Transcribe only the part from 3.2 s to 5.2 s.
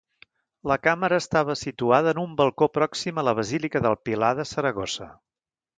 a la Basílica del Pilar de Saragossa.